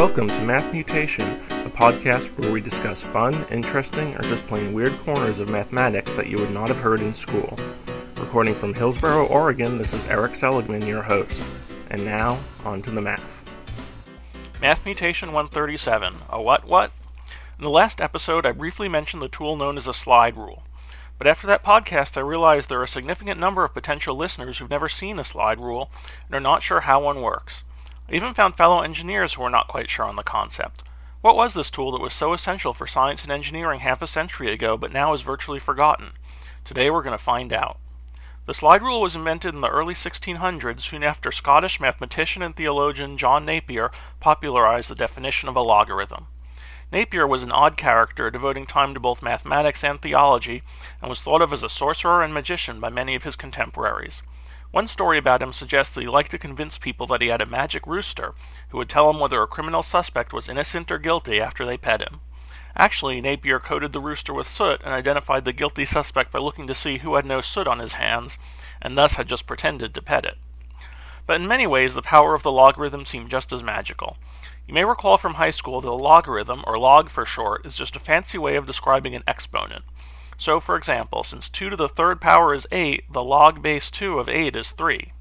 [0.00, 4.98] Welcome to Math Mutation, a podcast where we discuss fun, interesting, or just plain weird
[5.00, 7.58] corners of mathematics that you would not have heard in school.
[8.16, 11.44] Recording from Hillsboro, Oregon, this is Erik Seligman, your host.
[11.90, 13.44] And now, on to the math.
[14.62, 16.14] Math Mutation 137.
[16.30, 16.92] A what what?
[17.58, 20.62] In the last episode, I briefly mentioned the tool known as a slide rule.
[21.18, 24.70] But after that podcast, I realized there are a significant number of potential listeners who've
[24.70, 25.90] never seen a slide rule
[26.26, 27.64] and are not sure how one works.
[28.10, 30.82] Even found fellow engineers who were not quite sure on the concept.
[31.20, 34.52] What was this tool that was so essential for science and engineering half a century
[34.52, 36.12] ago but now is virtually forgotten?
[36.64, 37.78] Today we're going to find out.
[38.46, 43.16] The slide rule was invented in the early 1600s, soon after Scottish mathematician and theologian
[43.16, 46.26] John Napier popularized the definition of a logarithm.
[46.90, 50.62] Napier was an odd character, devoting time to both mathematics and theology,
[51.00, 54.22] and was thought of as a sorcerer and magician by many of his contemporaries.
[54.70, 57.46] One story about him suggests that he liked to convince people that he had a
[57.46, 58.34] magic rooster
[58.68, 62.00] who would tell him whether a criminal suspect was innocent or guilty after they pet
[62.00, 62.20] him.
[62.76, 66.74] Actually, Napier coated the rooster with soot and identified the guilty suspect by looking to
[66.74, 68.38] see who had no soot on his hands,
[68.80, 70.38] and thus had just pretended to pet it.
[71.26, 74.18] But in many ways, the power of the logarithm seemed just as magical.
[74.68, 77.96] You may recall from high school that a logarithm, or log for short, is just
[77.96, 79.84] a fancy way of describing an exponent.
[80.40, 84.18] So, for example, since 2 to the third power is 8, the log base 2
[84.18, 85.12] of 8 is 3.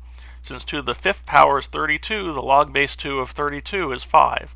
[0.42, 4.06] Since 2 to the fifth power is 32, the log base 2 of 32 is
[4.06, 4.56] 5.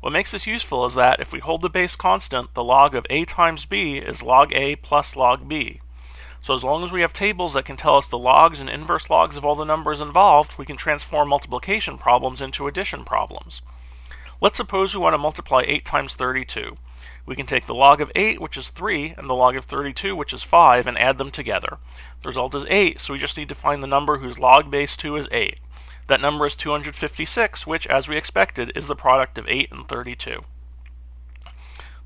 [0.00, 3.06] What makes this useful is that if we hold the base constant, the log of
[3.08, 5.80] a times b is log a plus log b.
[6.42, 9.08] So as long as we have tables that can tell us the logs and inverse
[9.08, 13.62] logs of all the numbers involved, we can transform multiplication problems into addition problems.
[14.42, 16.76] Let's suppose we want to multiply 8 times 32.
[17.26, 20.14] We can take the log of 8, which is 3, and the log of 32,
[20.14, 21.78] which is 5, and add them together.
[22.22, 24.96] The result is 8, so we just need to find the number whose log base
[24.96, 25.58] 2 is 8.
[26.06, 30.44] That number is 256, which, as we expected, is the product of 8 and 32.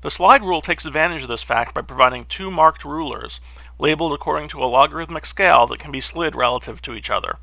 [0.01, 3.41] The slide rule takes advantage of this fact by providing two marked rulers,
[3.77, 7.39] labeled according to a logarithmic scale that can be slid relative to each other.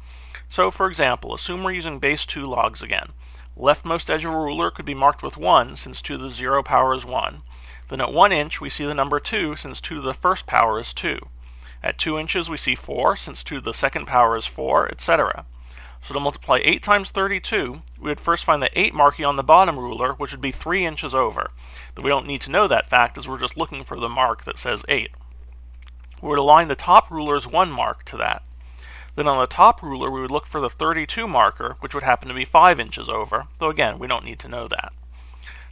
[0.48, 3.12] So, for example, assume we're using base 2 logs again
[3.58, 6.62] leftmost edge of a ruler could be marked with 1, since 2 to the 0
[6.62, 7.42] power is 1.
[7.88, 10.80] Then at 1 inch, we see the number 2, since 2 to the first power
[10.80, 11.18] is 2.
[11.82, 15.46] At 2 inches, we see 4, since 2 to the second power is 4, etc.
[16.02, 19.42] So to multiply 8 times 32, we would first find the 8 marking on the
[19.42, 21.50] bottom ruler, which would be 3 inches over.
[21.94, 24.44] But we don't need to know that fact, as we're just looking for the mark
[24.44, 25.10] that says 8.
[26.22, 28.42] We would align the top ruler's 1 mark to that.
[29.16, 32.28] Then on the top ruler, we would look for the 32 marker, which would happen
[32.28, 34.92] to be 5 inches over, though again, we don't need to know that.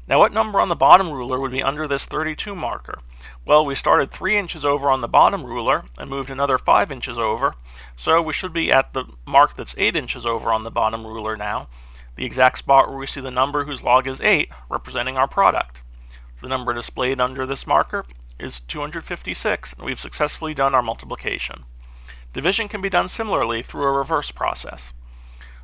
[0.06, 2.98] Now what number on the bottom ruler would be under this 32 marker?
[3.47, 7.19] Well, we started 3 inches over on the bottom ruler and moved another 5 inches
[7.19, 7.54] over,
[7.97, 11.37] so we should be at the mark that's 8 inches over on the bottom ruler
[11.37, 11.69] now,
[12.16, 15.81] the exact spot where we see the number whose log is 8, representing our product.
[16.43, 18.04] The number displayed under this marker
[18.38, 21.64] is 256, and we've successfully done our multiplication.
[22.34, 24.93] Division can be done similarly through a reverse process.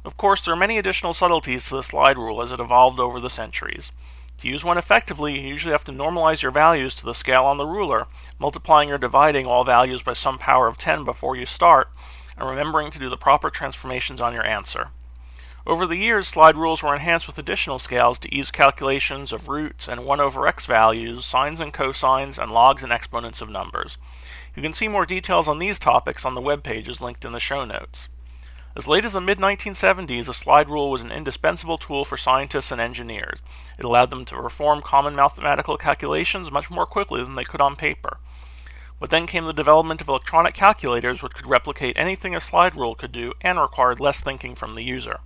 [0.03, 3.21] Of course, there are many additional subtleties to the slide rule as it evolved over
[3.21, 3.93] the centuries.
[4.41, 7.59] To use one effectively, you usually have to normalize your values to the scale on
[7.59, 8.07] the ruler,
[8.39, 11.89] multiplying or dividing all values by some power of 10 before you start,
[12.39, 14.89] and remembering to do the proper transformations on your answer.
[15.67, 19.87] Over the years, slide rules were enhanced with additional scales to ease calculations of roots
[19.87, 23.99] and 1 over x values, sines and cosines, and logs and exponents of numbers.
[24.57, 27.41] You can see more details on these topics on the web pages linked in the
[27.41, 28.09] show notes.
[28.77, 32.71] As late as the mid 1970s, a slide rule was an indispensable tool for scientists
[32.71, 33.41] and engineers.
[33.77, 37.75] It allowed them to perform common mathematical calculations much more quickly than they could on
[37.75, 38.19] paper.
[39.01, 42.95] But then came the development of electronic calculators which could replicate anything a slide rule
[42.95, 45.19] could do and required less thinking from the user.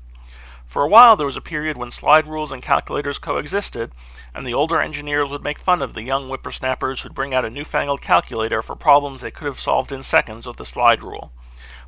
[0.67, 3.93] For a while, there was a period when slide rules and calculators coexisted,
[4.35, 7.51] and the older engineers would make fun of the young whippersnappers who'd bring out a
[7.51, 11.31] newfangled calculator for problems they could have solved in seconds with the slide rule.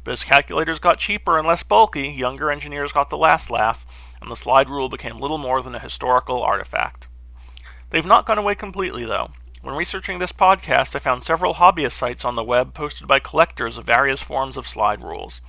[0.06, 3.84] But as calculators got cheaper and less bulky, younger engineers got the last laugh,
[4.22, 7.08] and the slide rule became little more than a historical artifact.
[7.90, 9.32] They've not gone away completely, though.
[9.60, 13.76] When researching this podcast, I found several hobbyist sites on the web posted by collectors
[13.76, 15.42] of various forms of slide rules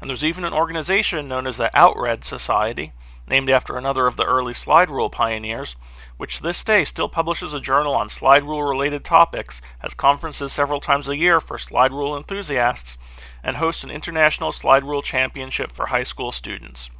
[0.00, 2.92] and there's even an organization known as the Oughtred Society,
[3.28, 5.76] named after another of the early slide rule pioneers,
[6.16, 10.80] which this day still publishes a journal on slide rule related topics, has conferences several
[10.80, 12.96] times a year for slide rule enthusiasts,
[13.42, 16.90] and hosts an international slide rule championship for high school students.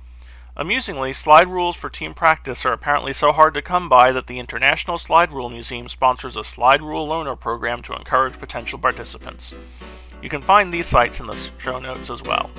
[0.58, 4.38] Amusingly, slide rules for team practice are apparently so hard to come by that the
[4.38, 9.52] International Slide Rule Museum sponsors a slide rule loaner program to encourage potential participants.
[10.23, 12.50] You can find these sites in the show notes as well.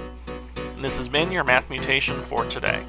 [0.58, 2.86] And this has been your Math Mutation for today.